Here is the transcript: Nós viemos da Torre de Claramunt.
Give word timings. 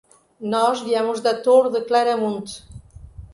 Nós 0.39 0.81
viemos 0.87 1.21
da 1.25 1.35
Torre 1.43 1.69
de 1.79 1.85
Claramunt. 1.87 2.49